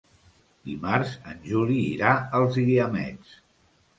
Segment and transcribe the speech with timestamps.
[0.69, 3.37] Dimarts en Juli irà als Guiamets.